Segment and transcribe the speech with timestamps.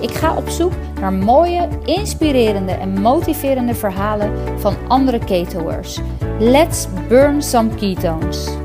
[0.00, 5.98] Ik ga op zoek naar mooie, inspirerende en motiverende verhalen van andere ketoers.
[6.38, 8.56] Let's burn some ketones.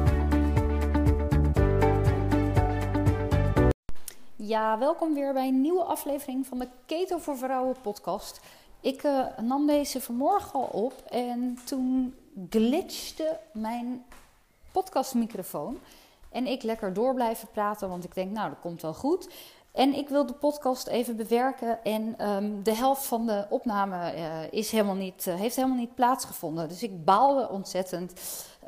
[4.36, 8.40] Ja, welkom weer bij een nieuwe aflevering van de Keto voor Vrouwen podcast.
[8.80, 12.16] Ik uh, nam deze vanmorgen al op en toen
[12.50, 14.06] glitchte mijn
[14.72, 15.80] podcastmicrofoon.
[16.30, 19.30] En ik lekker door blijven praten, want ik denk, nou, dat komt wel goed.
[19.74, 21.84] En ik wil de podcast even bewerken.
[21.84, 25.96] En um, de helft van de opname uh, is helemaal niet, uh, heeft helemaal niet
[25.96, 26.68] plaatsgevonden.
[26.68, 28.14] Dus ik baalde ontzettend.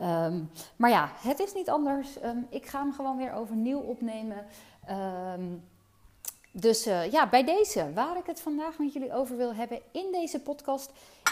[0.02, 2.24] Um, maar ja, het is niet anders.
[2.24, 4.46] Um, ik ga hem gewoon weer overnieuw opnemen.
[6.52, 10.12] dus uh, ja, bij deze, waar ik het vandaag met jullie over wil hebben in
[10.12, 10.92] deze podcast,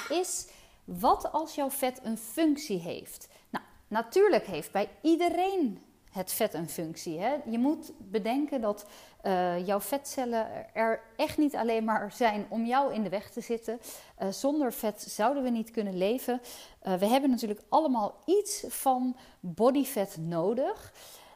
[0.09, 0.47] is
[0.83, 3.27] wat als jouw vet een functie heeft.
[3.49, 5.81] Nou, natuurlijk heeft bij iedereen
[6.13, 7.19] het vet een functie.
[7.19, 7.35] Hè?
[7.49, 8.85] Je moet bedenken dat
[9.23, 13.41] uh, jouw vetcellen er echt niet alleen maar zijn om jou in de weg te
[13.41, 13.79] zitten.
[14.21, 16.41] Uh, zonder vet zouden we niet kunnen leven.
[16.83, 20.93] Uh, we hebben natuurlijk allemaal iets van bodyfat nodig.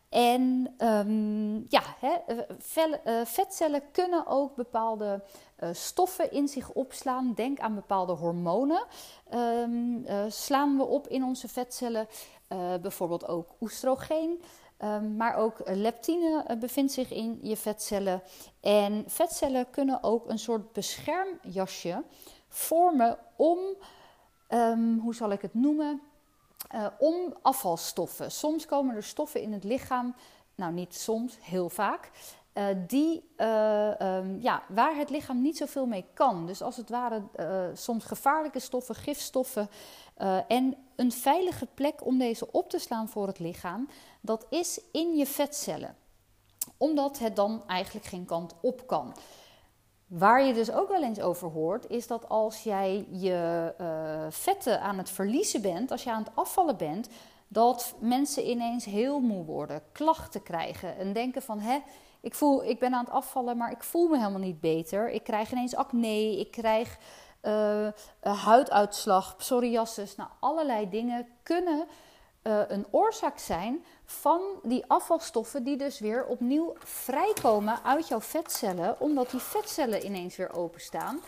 [0.10, 1.82] En um, ja,
[3.24, 5.24] vetcellen kunnen ook bepaalde
[5.72, 7.34] stoffen in zich opslaan.
[7.36, 8.86] Denk aan bepaalde hormonen.
[9.34, 12.08] Um, slaan we op in onze vetcellen.
[12.82, 14.42] bijvoorbeeld ook oestrogeen.
[14.84, 18.22] Um, maar ook leptine uh, bevindt zich in je vetcellen.
[18.62, 22.04] En vetcellen kunnen ook een soort beschermjasje
[22.48, 23.60] vormen om,
[24.50, 26.02] um, hoe zal ik het noemen?
[26.76, 28.32] Uh, om afvalstoffen.
[28.32, 30.16] Soms komen er stoffen in het lichaam,
[30.56, 32.12] nou niet soms, heel vaak,
[32.88, 36.46] die, um, ja, waar het lichaam niet zoveel mee kan.
[36.46, 37.22] Dus als het ware
[37.74, 39.70] soms gevaarlijke stoffen, gifstoffen.
[40.48, 43.88] en een veilige plek om deze op te slaan voor het lichaam
[44.28, 45.96] dat is in je vetcellen.
[46.78, 49.16] Omdat het dan eigenlijk geen kant op kan.
[50.08, 54.82] Waar je dus ook wel eens over hoort, is dat als jij je uh, vetten
[54.82, 57.10] aan het verliezen bent, als je aan het afvallen bent,
[57.48, 61.78] dat mensen ineens heel moe worden, klachten krijgen en denken van hè,
[62.22, 65.10] ik, voel, ik ben aan het afvallen, maar ik voel me helemaal niet beter.
[65.10, 66.98] Ik krijg ineens acne, ik krijg
[67.44, 67.88] uh,
[68.22, 70.16] huiduitslag, psoriasis.
[70.16, 71.88] Nou, allerlei dingen kunnen
[72.48, 79.00] uh, een oorzaak zijn van die afvalstoffen die dus weer opnieuw vrijkomen uit jouw vetcellen,
[79.00, 81.20] omdat die vetcellen ineens weer openstaan.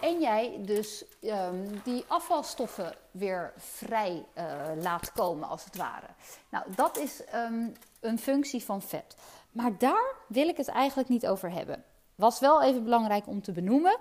[0.00, 4.44] En jij dus um, die afvalstoffen weer vrij uh,
[4.82, 6.06] laat komen, als het ware.
[6.50, 9.16] Nou, dat is um, een functie van vet.
[9.52, 11.84] Maar daar wil ik het eigenlijk niet over hebben.
[12.14, 13.98] Was wel even belangrijk om te benoemen.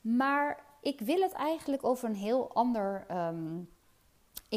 [0.00, 3.70] Maar ik wil het eigenlijk over een heel ander um,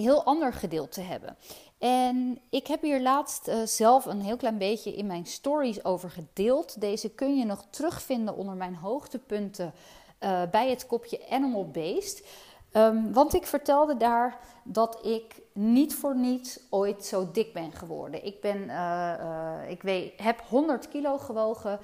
[0.02, 1.38] heel ander gedeelte hebben.
[1.78, 6.10] En ik heb hier laatst uh, zelf een heel klein beetje in mijn stories over
[6.10, 6.82] gedeeld.
[6.82, 9.74] Deze kun je nog terugvinden onder mijn hoogtepunten
[10.20, 12.26] uh, bij het kopje Animal Based.
[12.74, 18.26] Um, want ik vertelde daar dat ik niet voor niets ooit zo dik ben geworden.
[18.26, 21.80] Ik, ben, uh, ik weet, heb 100 kilo gewogen.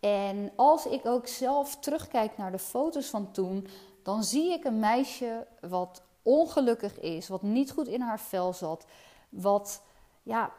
[0.00, 3.66] En als ik ook zelf terugkijk naar de foto's van toen,
[4.02, 8.86] dan zie ik een meisje wat ongelukkig is, wat niet goed in haar vel zat,
[9.28, 9.82] wat,
[10.22, 10.52] ja,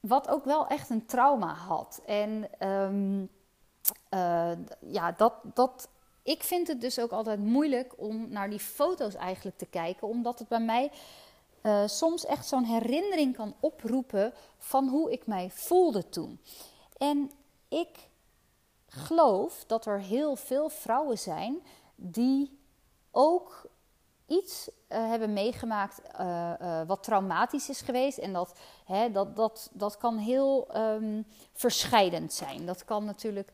[0.00, 2.00] wat ook wel echt een trauma had.
[2.06, 3.30] En um,
[4.10, 5.88] uh, ja, dat, dat,
[6.22, 10.38] ik vind het dus ook altijd moeilijk om naar die foto's eigenlijk te kijken, omdat
[10.38, 10.90] het bij mij
[11.62, 16.40] uh, soms echt zo'n herinnering kan oproepen van hoe ik mij voelde toen.
[16.96, 17.30] En
[17.68, 18.08] ik
[18.86, 21.62] geloof dat er heel veel vrouwen zijn
[21.94, 22.58] die
[23.10, 23.68] ook
[24.30, 28.18] iets uh, hebben meegemaakt uh, uh, wat traumatisch is geweest.
[28.18, 32.66] En dat, hè, dat, dat, dat kan heel um, verscheidend zijn.
[32.66, 33.52] Dat, kan natuurlijk,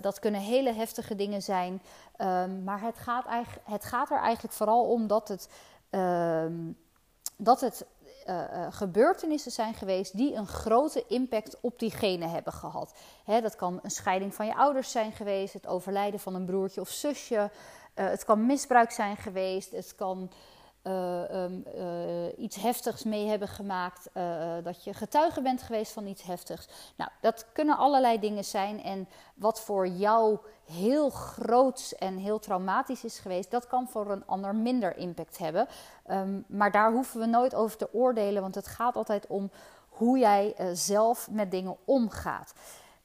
[0.00, 1.82] dat kunnen hele heftige dingen zijn.
[2.18, 5.48] Um, maar het gaat, eigenlijk, het gaat er eigenlijk vooral om dat het,
[5.90, 6.78] um,
[7.36, 7.86] dat het
[8.70, 12.94] gebeurtenissen zijn geweest die een grote impact op diegene hebben gehad.
[13.24, 16.80] Hè, dat kan een scheiding van je ouders zijn geweest, het overlijden van een broertje
[16.80, 17.50] of zusje.
[18.02, 20.30] Het kan misbruik zijn geweest, het kan
[20.84, 21.44] uh,
[22.36, 24.10] iets heftigs mee hebben gemaakt,
[24.62, 26.68] dat je getuige bent geweest van iets heftigs.
[26.96, 28.82] Nou, dat kunnen allerlei dingen zijn.
[28.82, 34.26] En wat voor jou heel groots en heel traumatisch is geweest, dat kan voor een
[34.26, 35.68] ander minder impact hebben.
[36.10, 39.50] Um, maar daar hoeven we nooit over te oordelen, want het gaat altijd om
[39.88, 42.52] hoe jij zelf met dingen omgaat.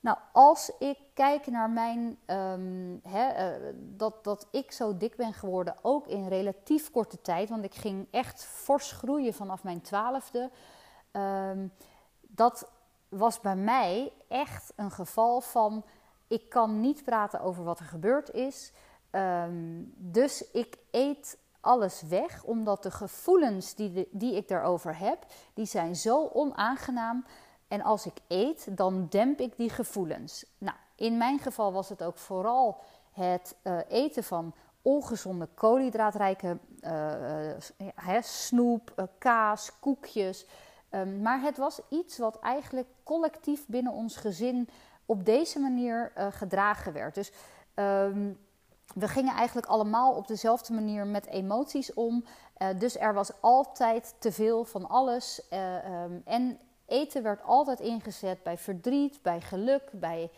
[0.04, 3.02] Nou, als ik kijk naar mijn, um,
[3.76, 8.08] dat, dat ik zo dik ben geworden, ook in relatief korte tijd, want ik ging
[8.12, 10.52] echt fors groeien vanaf mijn twaalfde.
[11.12, 11.74] Um,
[12.22, 12.72] dat
[13.10, 15.86] was bij mij echt een geval van,
[16.28, 18.72] ik kan niet praten over wat er gebeurd is.
[19.12, 25.66] Um, dus ik eet alles weg, omdat de gevoelens die, die ik daarover heb, die
[25.66, 27.26] zijn zo onaangenaam
[27.74, 30.46] en als ik eet, dan demp ik die gevoelens.
[30.58, 32.80] Nou, in mijn geval was het ook vooral
[33.12, 40.46] het uh, eten van ongezonde koolhydraatrijke uh, snoep, kaas, koekjes.
[40.90, 44.70] Um, maar het was iets wat eigenlijk collectief binnen ons gezin
[45.06, 47.16] op deze manier gedragen werd.
[47.16, 47.32] Dus
[47.76, 48.40] um,
[48.94, 52.26] we gingen eigenlijk allemaal op dezelfde manier met emoties om.
[52.78, 55.42] dus er was altijd te veel van alles.
[55.52, 60.32] Um, en eten werd altijd ingezet bij verdriet, bij geluk, bij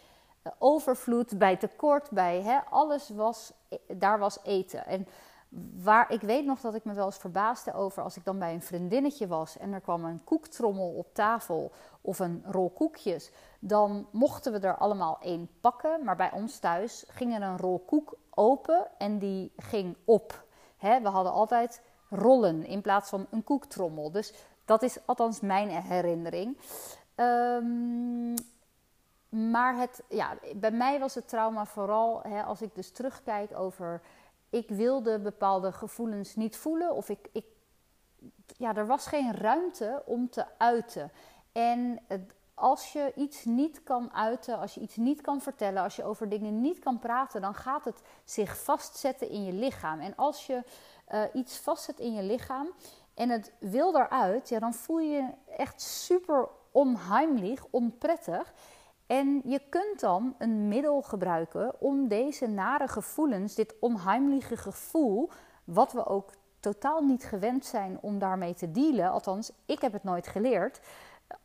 [0.43, 4.85] uh, overvloed, bij tekort, bij hè, alles was, e, daar was eten.
[4.85, 5.07] En
[5.83, 8.53] waar ik weet nog dat ik me wel eens verbaasde over als ik dan bij
[8.53, 11.71] een vriendinnetje was en er kwam een koektrommel op tafel
[12.01, 16.03] of een rol koekjes, dan mochten we er allemaal één pakken.
[16.03, 20.43] Maar bij ons thuis ging er een rol koek open en die ging op.
[20.77, 24.11] Hè, we hadden altijd rollen in plaats van een koektrommel.
[24.11, 24.33] Dus
[24.65, 26.57] dat is althans mijn herinnering.
[27.15, 28.33] Um,
[29.29, 34.01] maar het, ja, bij mij was het trauma vooral hè, als ik dus terugkijk over.
[34.49, 36.95] Ik wilde bepaalde gevoelens niet voelen.
[36.95, 37.45] Of ik, ik,
[38.57, 41.11] ja, er was geen ruimte om te uiten.
[41.51, 41.99] En
[42.53, 46.29] als je iets niet kan uiten, als je iets niet kan vertellen, als je over
[46.29, 49.99] dingen niet kan praten, dan gaat het zich vastzetten in je lichaam.
[49.99, 50.63] En als je
[51.13, 52.67] uh, iets vastzet in je lichaam
[53.15, 58.53] en het wil eruit, ja, dan voel je je echt super onheimlich, onprettig.
[59.07, 65.29] En je kunt dan een middel gebruiken om deze nare gevoelens, dit onheimliche gevoel,
[65.63, 69.11] wat we ook totaal niet gewend zijn om daarmee te dealen.
[69.11, 70.79] Althans, ik heb het nooit geleerd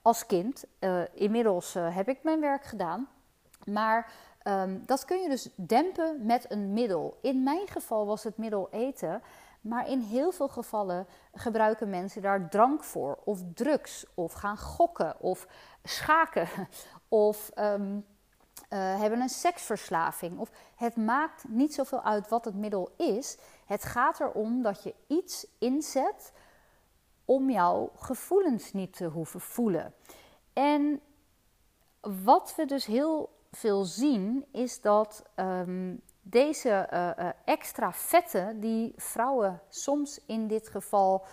[0.02, 0.64] als kind.
[0.80, 3.08] Uh, inmiddels uh, heb ik mijn werk gedaan.
[3.64, 4.12] Maar
[4.44, 7.18] um, dat kun je dus dempen met een middel.
[7.22, 9.22] In mijn geval was het middel eten.
[9.60, 15.20] Maar in heel veel gevallen gebruiken mensen daar drank voor, of drugs, of gaan gokken,
[15.20, 15.46] of
[15.82, 16.48] schaken,
[17.08, 18.06] of um,
[18.70, 20.38] uh, hebben een seksverslaving.
[20.38, 23.38] Of het maakt niet zoveel uit wat het middel is.
[23.66, 26.32] Het gaat erom dat je iets inzet
[27.24, 29.94] om jouw gevoelens niet te hoeven voelen.
[30.52, 31.00] En
[32.00, 36.00] wat we dus heel veel zien, is dat um,
[36.30, 41.24] deze uh, extra vetten die vrouwen soms in dit geval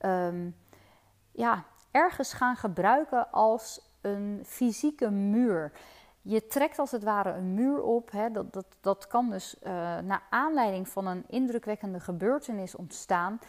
[0.00, 0.56] um,
[1.32, 5.72] ja, ergens gaan gebruiken als een fysieke muur.
[6.22, 8.10] Je trekt als het ware een muur op.
[8.10, 8.30] Hè.
[8.30, 13.40] Dat, dat, dat kan dus uh, naar aanleiding van een indrukwekkende gebeurtenis ontstaan.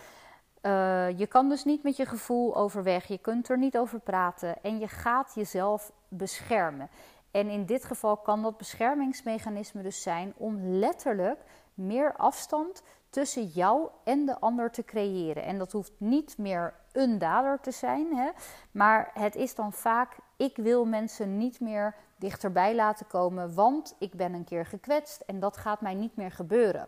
[1.16, 4.80] Je kan dus niet met je gevoel overweg, je kunt er niet over praten en
[4.80, 6.90] je gaat jezelf beschermen.
[7.34, 11.40] En in dit geval kan dat beschermingsmechanisme dus zijn om letterlijk
[11.74, 15.44] meer afstand tussen jou en de ander te creëren.
[15.44, 18.30] En dat hoeft niet meer een dader te zijn, hè?
[18.72, 24.14] maar het is dan vaak: ik wil mensen niet meer dichterbij laten komen, want ik
[24.14, 26.88] ben een keer gekwetst en dat gaat mij niet meer gebeuren.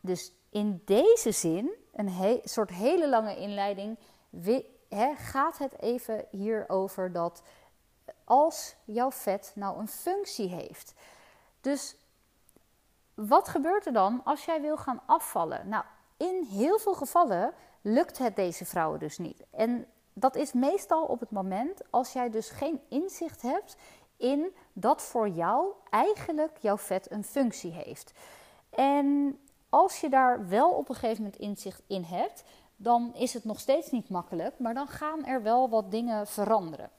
[0.00, 3.98] Dus in deze zin, een soort hele lange inleiding,
[5.16, 7.42] gaat het even hier over dat
[8.26, 10.94] als jouw vet nou een functie heeft.
[11.60, 11.96] Dus
[13.14, 15.68] wat gebeurt er dan als jij wil gaan afvallen?
[15.68, 15.84] Nou,
[16.16, 19.44] in heel veel gevallen lukt het deze vrouwen dus niet.
[19.50, 23.76] En dat is meestal op het moment als jij dus geen inzicht hebt
[24.16, 28.12] in dat voor jou eigenlijk jouw vet een functie heeft.
[28.70, 32.44] En als je daar wel op een gegeven moment inzicht in hebt,
[32.76, 36.90] dan is het nog steeds niet makkelijk, maar dan gaan er wel wat dingen veranderen.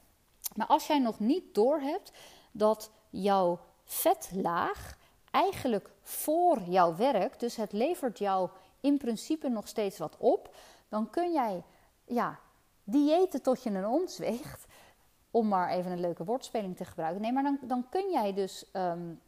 [0.58, 2.12] Maar als jij nog niet doorhebt
[2.52, 4.98] dat jouw vetlaag
[5.32, 8.50] eigenlijk voor jou werkt, dus het levert jou
[8.82, 10.56] in principe nog steeds wat op,
[10.90, 11.64] dan kun jij
[12.06, 12.40] ja,
[12.84, 14.66] diëten tot je een ons weegt,
[15.32, 17.22] om maar even een leuke woordspeling te gebruiken.
[17.22, 19.22] Nee, maar dan, dan kun jij dus um,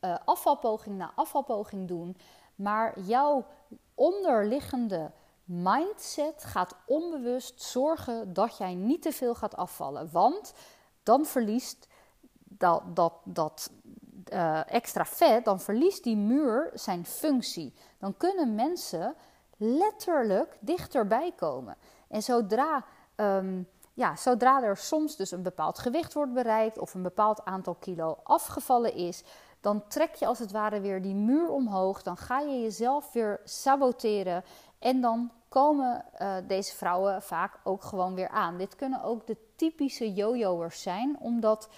[0.00, 2.16] uh, afvalpoging na afvalpoging doen,
[2.54, 3.44] maar jouw
[3.94, 5.10] onderliggende
[5.52, 10.08] mindset gaat onbewust zorgen dat jij niet te veel gaat afvallen.
[10.12, 10.52] Want
[11.02, 11.88] dan verliest
[12.38, 13.70] dat, dat, dat
[14.32, 17.74] uh, extra vet, dan verliest die muur zijn functie.
[17.98, 19.14] Dan kunnen mensen
[19.56, 21.76] letterlijk dichterbij komen.
[22.08, 22.84] En zodra,
[23.16, 27.74] um, ja, zodra er soms dus een bepaald gewicht wordt bereikt of een bepaald aantal
[27.74, 29.22] kilo afgevallen is,
[29.60, 32.02] dan trek je als het ware weer die muur omhoog.
[32.02, 34.44] Dan ga je jezelf weer saboteren.
[34.78, 38.58] En dan komen uh, deze vrouwen vaak ook gewoon weer aan.
[38.58, 41.68] Dit kunnen ook de typische jojo'ers zijn, omdat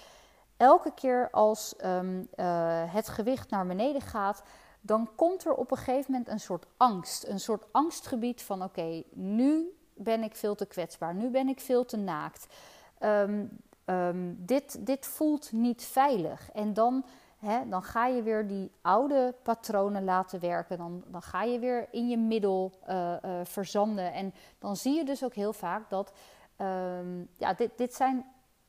[0.57, 4.43] elke keer als um, uh, het gewicht naar beneden gaat,
[4.81, 7.27] dan komt er op een gegeven moment een soort angst.
[7.27, 11.85] Een soort angstgebied van: oké, nu ben ik veel te kwetsbaar, nu ben ik veel
[11.85, 12.47] te naakt.
[12.99, 16.51] Um, um, dit, dit voelt niet veilig.
[16.51, 17.05] En dan,
[17.69, 20.77] dan ga je weer die oude patronen laten werken.
[20.77, 24.13] Dan, dan ga je weer in je middel uh, uh, verzanden.
[24.13, 26.11] En dan zie je dus ook heel vaak dat.
[27.37, 28.25] ja, dit, dit zijn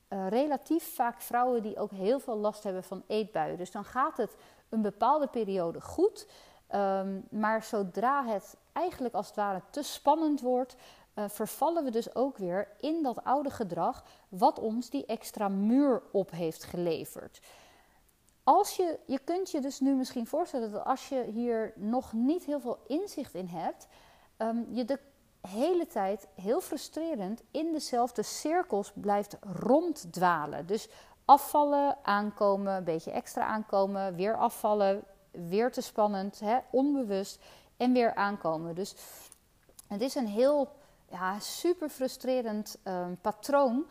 [0.09, 3.59] uh, relatief vaak vrouwen die ook heel veel last hebben van eetbuien.
[3.59, 4.37] Dus dan gaat het
[4.69, 6.29] een bepaalde periode goed.
[6.75, 10.77] Um, maar zodra het eigenlijk als het ware te spannend wordt,
[11.15, 16.31] vervallen we dus ook weer in dat oude gedrag, wat ons die extra muur op
[16.31, 17.41] heeft geleverd.
[18.47, 22.45] Als je, je kunt je dus nu misschien voorstellen dat als je hier nog niet
[22.45, 23.87] heel veel inzicht in hebt,
[24.39, 24.99] um, je de
[25.41, 30.67] hele tijd heel frustrerend in dezelfde cirkels blijft ronddwalen.
[30.67, 30.89] Dus
[31.25, 37.45] afvallen, aankomen, een beetje extra aankomen, weer afvallen, weer te spannend, hè, onbewust
[37.77, 38.75] en weer aankomen.
[38.75, 38.95] Dus
[39.87, 40.69] het is een heel
[41.11, 43.87] ja, super frustrerend uh, patroon,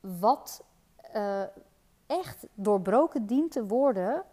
[0.00, 0.64] wat
[1.16, 1.42] uh,
[2.12, 4.24] echt doorbroken dient te worden,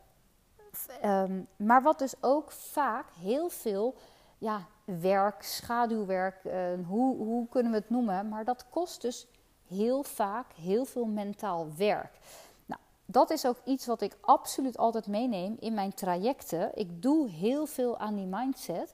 [1.06, 3.96] um, maar wat dus ook vaak heel veel
[4.38, 6.54] ja, werk, schaduwwerk, uh,
[6.88, 8.30] hoe, hoe kunnen we het noemen?
[8.30, 9.28] Maar dat kost dus
[9.68, 12.20] heel vaak heel veel mentaal werk.
[12.66, 16.72] Nou, dat is ook iets wat ik absoluut altijd meeneem in mijn trajecten.
[16.74, 18.94] Ik doe heel veel aan die mindset.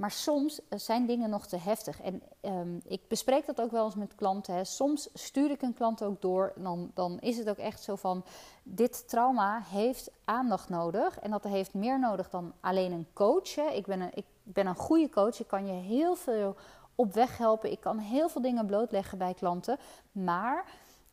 [0.00, 2.00] Maar soms eh, zijn dingen nog te heftig.
[2.00, 4.54] En um, ik bespreek dat ook wel eens met klanten.
[4.54, 4.64] Hè.
[4.64, 6.52] Soms stuur ik een klant ook door.
[6.56, 8.24] Dan, dan is het ook echt zo van:
[8.62, 11.18] dit trauma heeft aandacht nodig.
[11.18, 13.56] En dat heeft meer nodig dan alleen een coach.
[13.56, 15.40] Ik, ben een, ik ben een goede coach.
[15.40, 16.56] Ik kan je heel veel
[16.94, 17.70] op weg helpen.
[17.70, 19.78] Ik kan heel veel dingen blootleggen bij klanten.
[20.12, 20.64] Maar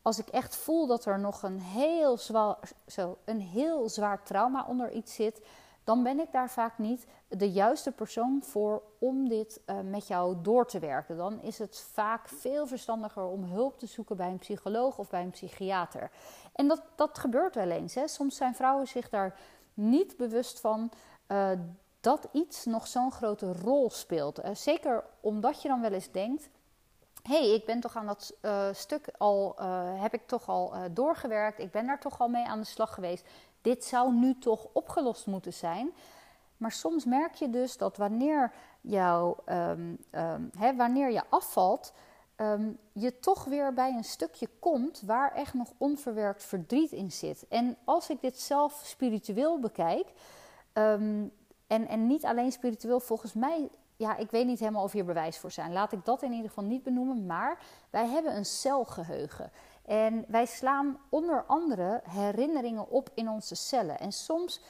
[0.02, 4.66] als ik echt voel dat er nog een heel zwaar, zo, een heel zwaar trauma
[4.68, 5.42] onder iets zit
[5.88, 10.36] dan ben ik daar vaak niet de juiste persoon voor om dit uh, met jou
[10.42, 11.18] door te werken.
[11.18, 15.22] Dan is het vaak veel verstandiger om hulp te zoeken bij een psycholoog of bij
[15.22, 16.12] een psychiater.
[16.54, 17.96] En dat, dat gebeurt wel eens.
[17.96, 18.08] Hè.
[18.08, 19.40] Soms zijn vrouwen zich daar
[19.74, 20.92] niet bewust van.
[21.28, 21.50] Uh,
[22.00, 24.40] dat iets nog zo'n grote rol speelt.
[24.40, 26.50] Uh, zeker omdat je dan wel eens denkt:
[27.24, 28.34] hey, ik ben toch aan dat
[28.72, 29.56] stuk al,
[30.00, 31.60] heb ik toch al doorgewerkt.
[31.60, 33.28] Ik ben daar toch al mee aan de slag geweest.
[33.68, 35.92] Dit zou nu toch opgelost moeten zijn.
[36.58, 40.00] Maar soms merk je dus dat wanneer, jou, um,
[40.58, 41.94] hè, wanneer je afvalt,
[42.38, 47.48] um, je toch weer bij een stukje komt waar echt nog onverwerkt verdriet in zit.
[47.50, 50.08] En als ik dit zelf spiritueel bekijk,
[50.74, 51.32] en,
[51.68, 55.52] en niet alleen spiritueel, volgens mij ja, ik weet niet helemaal of hier bewijs voor
[55.52, 55.74] zijn.
[55.74, 57.26] Laat ik dat in ieder geval niet benoemen.
[57.26, 57.60] Maar
[57.90, 59.52] wij hebben een celgeheugen.
[59.88, 64.00] En wij slaan onder andere herinneringen op in onze cellen.
[64.00, 64.62] En soms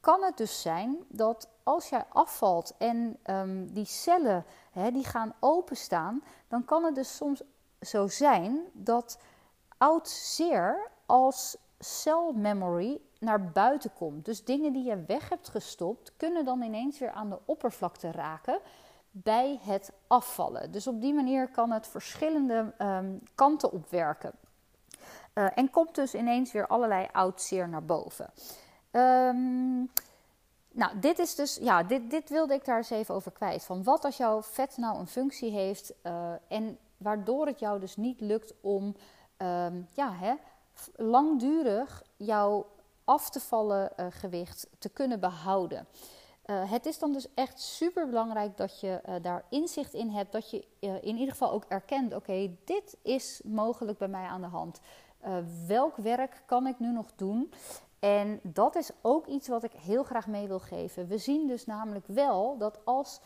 [0.00, 5.34] kan het dus zijn dat als jij afvalt en um, die cellen hè, die gaan
[5.40, 7.42] openstaan, dan kan het dus soms
[7.80, 9.18] zo zijn dat
[9.78, 14.24] oud zeer als cell memory naar buiten komt.
[14.24, 18.58] Dus dingen die je weg hebt gestopt, kunnen dan ineens weer aan de oppervlakte raken
[19.10, 20.72] bij het afvallen.
[20.72, 24.32] Dus op die manier kan het verschillende um, kanten opwerken.
[25.34, 28.30] Uh, en komt dus ineens weer allerlei oud zeer naar boven.
[28.90, 29.90] Um,
[30.70, 33.64] nou, dit is dus, ja, dit, dit wilde ik daar eens even over kwijt.
[33.64, 37.96] Van wat als jouw vet nou een functie heeft uh, en waardoor het jou dus
[37.96, 38.96] niet lukt om
[39.38, 40.34] um, ja, hè,
[40.96, 42.66] langdurig jouw
[43.04, 45.86] af te vallen uh, gewicht te kunnen behouden.
[46.44, 50.32] Het is dan dus echt super belangrijk dat je daar inzicht in hebt.
[50.32, 54.46] Dat je in ieder geval ook erkent: oké, dit is mogelijk bij mij aan de
[54.46, 54.80] hand.
[55.66, 57.52] Welk werk kan ik nu nog doen?
[57.98, 61.06] En dat is ook iets wat ik heel graag mee wil geven.
[61.06, 63.20] We zien dus namelijk wel dat als,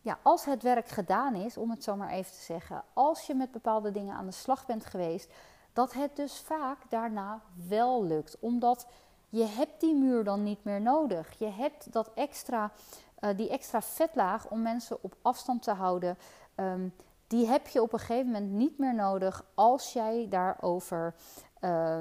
[0.00, 3.34] ja, als het werk gedaan is, om het zo maar even te zeggen, als je
[3.34, 5.32] met bepaalde dingen aan de slag bent geweest,
[5.72, 8.38] dat het dus vaak daarna wel lukt.
[8.40, 8.86] Omdat
[9.28, 11.38] je hebt die muur dan niet meer nodig.
[11.38, 12.72] Je hebt dat extra
[13.36, 16.18] die extra vetlaag om mensen op afstand te houden,
[16.54, 16.88] ehm,
[17.26, 21.14] die heb je op een gegeven moment niet meer nodig als jij daarover
[21.60, 21.98] uh,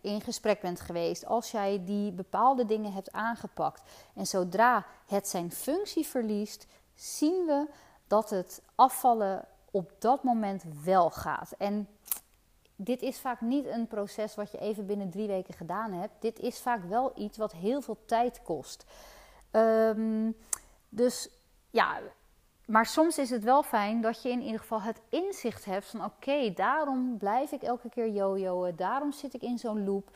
[0.00, 3.82] in gesprek bent geweest, als jij die bepaalde dingen hebt aangepakt.
[4.14, 7.68] En zodra het zijn functie verliest, zien we
[8.06, 11.54] dat het afvallen op dat moment wel gaat.
[11.58, 11.88] En
[12.76, 16.12] dit is vaak niet een proces wat je even binnen drie weken gedaan hebt.
[16.18, 18.84] Dit is vaak wel iets wat heel veel tijd kost.
[19.50, 20.30] Ehm,
[20.88, 21.28] dus
[21.70, 22.00] ja,
[22.66, 26.04] maar soms is het wel fijn dat je in ieder geval het inzicht hebt van
[26.04, 30.10] oké, daarom blijf ik elke keer jojoen, daarom zit ik in zo'n loop.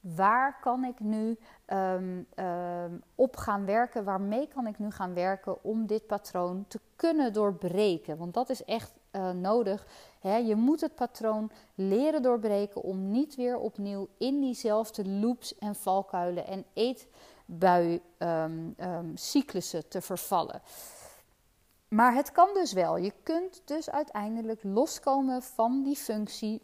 [0.00, 4.04] Waar kan ik nu um, um, op gaan werken?
[4.04, 8.16] Waarmee kan ik nu gaan werken om dit patroon te kunnen doorbreken?
[8.16, 9.86] Want dat is echt uh, nodig.
[10.22, 16.46] Je moet het patroon leren doorbreken om niet weer opnieuw in diezelfde loops en valkuilen
[16.46, 18.74] en eetbui um,
[19.14, 20.60] cyclussen te vervallen.
[21.88, 22.96] Maar het kan dus wel.
[22.96, 26.62] Je kunt dus uiteindelijk loskomen van die functie,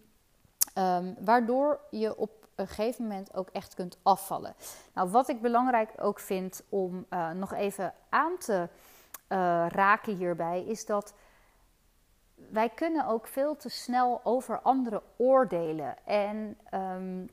[0.79, 4.55] um, waardoor je op een gegeven moment ook echt kunt afvallen.
[4.95, 8.69] Nou, wat ik belangrijk ook vind om uh, nog even aan te
[9.29, 11.15] uh, raken hierbij, is dat
[12.35, 15.97] wij kunnen ook veel te snel over anderen oordelen.
[16.07, 17.31] En um,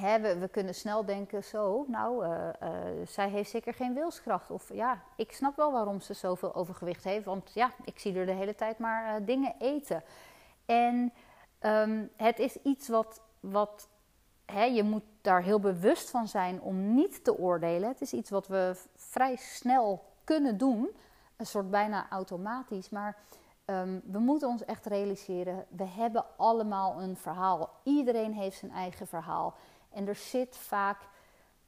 [0.00, 2.70] we, we, kunnen snel denken, zo, nou, uh, uh,
[3.06, 4.50] zij heeft zeker geen wilskracht.
[4.50, 7.24] Of ja, ik snap wel waarom ze zoveel overgewicht heeft.
[7.24, 10.02] Want ja, ik zie er de hele tijd maar uh, dingen eten.
[10.66, 11.12] En
[11.60, 13.88] um, het is iets wat, wat
[14.72, 17.88] je moet daar heel bewust van zijn om niet te oordelen.
[17.88, 20.88] Het is iets wat we vrij snel kunnen doen.
[21.36, 22.90] Een soort bijna automatisch.
[22.90, 23.16] Maar
[23.70, 27.70] um, we moeten ons echt realiseren, we hebben allemaal een verhaal.
[27.82, 29.54] Iedereen heeft zijn eigen verhaal.
[29.90, 31.00] En er zit vaak,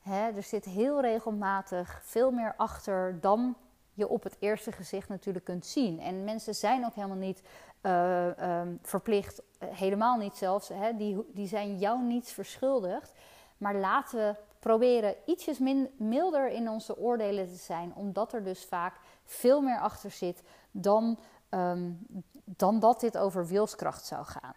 [0.02, 3.56] hè, er zit heel regelmatig veel meer achter dan
[3.94, 6.00] je op het eerste gezicht natuurlijk kunt zien.
[6.00, 7.42] En mensen zijn ook helemaal niet
[7.82, 13.12] uh, um, verplicht, eh, helemaal niet zelfs, hè, die, die zijn jou niets verschuldigd.
[13.58, 18.64] Maar laten we proberen ietsjes min, milder in onze oordelen te zijn, omdat er dus
[18.64, 21.18] vaak veel meer achter zit dan,
[21.50, 22.06] um,
[22.44, 24.54] dan dat dit over wilskracht zou gaan.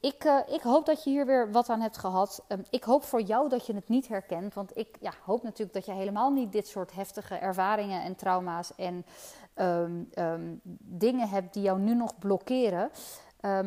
[0.00, 2.44] Ik, uh, ik, hoop dat je hier weer wat aan hebt gehad.
[2.48, 4.54] Um, ik hoop voor jou dat je het niet herkent.
[4.54, 8.74] Want ik ja, hoop natuurlijk dat je helemaal niet dit soort heftige ervaringen en trauma's
[8.74, 9.06] en
[9.54, 12.90] um, um, dingen hebt die jou nu nog blokkeren.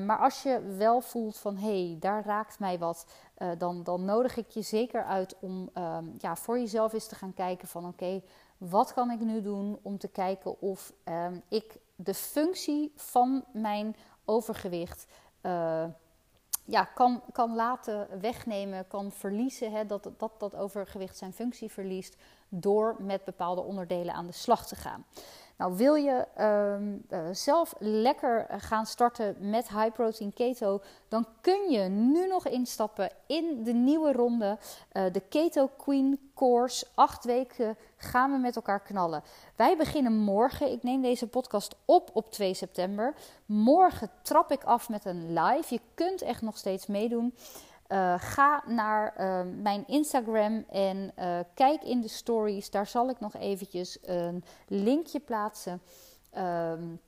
[0.06, 3.06] maar als je wel voelt van hé, hey, daar raakt mij wat,
[3.38, 5.70] uh, dan, dan, nodig ik je zeker uit om
[6.18, 8.22] ja, voor jezelf eens te gaan kijken van oké,
[8.58, 10.94] wat kan ik nu doen om te kijken of
[11.48, 15.08] ik de functie van mijn overgewicht.
[15.42, 15.84] Uh,
[16.70, 22.16] ja, kan, kan laten wegnemen, kan verliezen, hè, dat, dat dat overgewicht zijn functie verliest
[22.50, 25.06] door met bepaalde onderdelen aan de slag te gaan.
[25.60, 26.26] Nou, wil je
[27.12, 33.12] uh, zelf lekker gaan starten met high protein keto, dan kun je nu nog instappen
[33.28, 34.58] in de nieuwe ronde,
[34.94, 36.86] uh, de Keto Queen Course.
[36.96, 39.24] Acht weken gaan we met elkaar knallen.
[39.56, 40.72] Wij beginnen morgen.
[40.72, 43.14] Ik neem deze podcast op op 2 september.
[43.46, 45.74] Morgen trap ik af met een live.
[45.74, 47.34] Je kunt echt nog steeds meedoen.
[47.90, 52.70] Uh, ga naar uh, mijn Instagram en uh, kijk in de stories.
[52.70, 55.82] Daar zal ik nog eventjes een linkje plaatsen.
[56.38, 57.00] Um,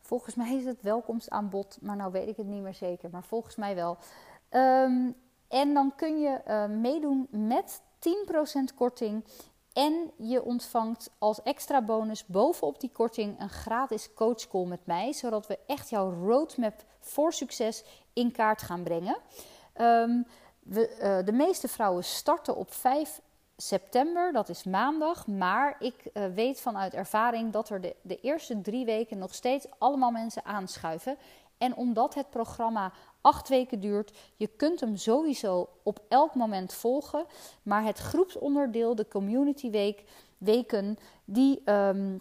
[0.00, 3.10] Volgens mij is het welkomstaanbod, maar nou weet ik het niet meer zeker.
[3.10, 3.96] Maar volgens mij wel.
[4.50, 5.14] Um,
[5.48, 9.24] en dan kun je meedoen met 10% korting
[9.72, 15.46] en je ontvangt als extra bonus bovenop die korting een gratis coachcall met mij, zodat
[15.46, 19.16] we echt jouw roadmap voor succes in kaart gaan brengen.
[19.80, 20.26] Um,
[20.62, 23.20] we, uh, de meeste vrouwen starten op 5
[23.56, 25.26] september, dat is maandag.
[25.26, 29.66] Maar ik uh, weet vanuit ervaring dat er de, de eerste drie weken nog steeds
[29.78, 31.16] allemaal mensen aanschuiven.
[31.58, 34.12] En omdat het programma acht weken duurt.
[34.36, 37.26] Je kunt hem sowieso op elk moment volgen.
[37.62, 40.04] Maar het groepsonderdeel, de community week,
[40.38, 42.20] weken, die, um,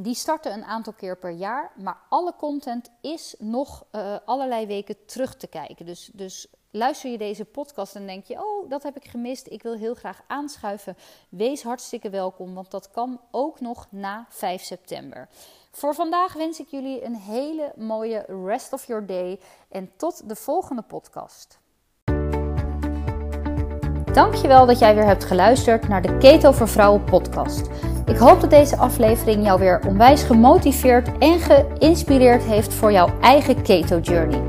[0.00, 1.72] die starten een aantal keer per jaar.
[1.76, 5.86] Maar alle content is nog uh, allerlei weken terug te kijken.
[5.86, 9.46] Dus, dus luister je deze podcast en denk je: Oh, dat heb ik gemist.
[9.46, 10.96] Ik wil heel graag aanschuiven.
[11.28, 15.28] Wees hartstikke welkom, want dat kan ook nog na 5 september.
[15.70, 20.36] Voor vandaag wens ik jullie een hele mooie rest of your day en tot de
[20.36, 21.60] volgende podcast.
[24.12, 27.66] Dankjewel dat jij weer hebt geluisterd naar de Keto voor Vrouwen podcast.
[28.06, 33.62] Ik hoop dat deze aflevering jou weer onwijs gemotiveerd en geïnspireerd heeft voor jouw eigen
[33.62, 34.42] keto journey.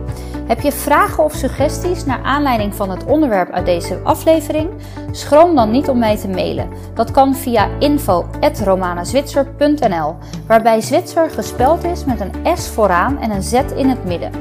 [0.47, 4.69] Heb je vragen of suggesties naar aanleiding van het onderwerp uit deze aflevering?
[5.11, 6.69] Schroom dan niet om mij te mailen.
[6.93, 10.15] Dat kan via info@romanazwitser.nl,
[10.47, 14.31] waarbij Zwitser gespeld is met een S vooraan en een Z in het midden.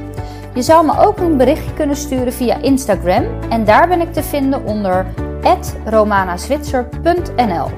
[0.54, 4.22] Je zou me ook een berichtje kunnen sturen via Instagram en daar ben ik te
[4.22, 5.06] vinden onder
[5.84, 7.70] romanazwitser.nl.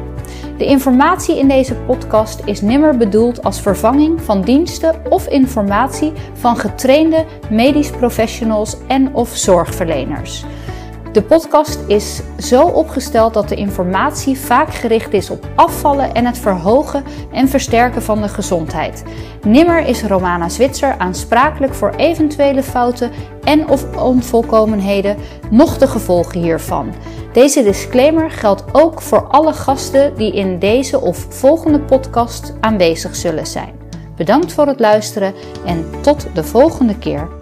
[0.61, 6.57] De informatie in deze podcast is nimmer bedoeld als vervanging van diensten of informatie van
[6.57, 10.45] getrainde medisch professionals en of zorgverleners.
[11.11, 16.37] De podcast is zo opgesteld dat de informatie vaak gericht is op afvallen en het
[16.37, 19.03] verhogen en versterken van de gezondheid.
[19.45, 23.11] Nimmer is Romana Zwitser aansprakelijk voor eventuele fouten
[23.43, 25.17] en of onvolkomenheden,
[25.49, 26.93] noch de gevolgen hiervan.
[27.33, 33.47] Deze disclaimer geldt ook voor alle gasten die in deze of volgende podcast aanwezig zullen
[33.47, 33.73] zijn.
[34.15, 35.33] Bedankt voor het luisteren
[35.65, 37.40] en tot de volgende keer.